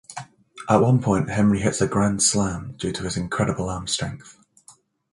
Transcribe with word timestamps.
At 0.67 0.77
one 0.81 0.99
point, 0.99 1.29
Henry 1.29 1.59
hits 1.59 1.79
a 1.79 1.87
grand 1.87 2.23
slam 2.23 2.73
due 2.79 2.91
to 2.91 3.03
his 3.03 3.17
incredible 3.17 3.69
arm 3.69 3.85
strength. 3.85 4.35